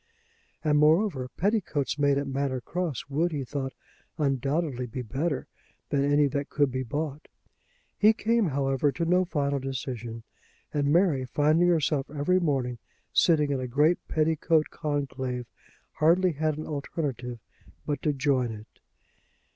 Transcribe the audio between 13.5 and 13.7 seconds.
in a